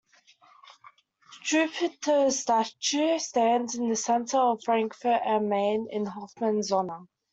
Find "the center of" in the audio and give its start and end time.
3.87-4.63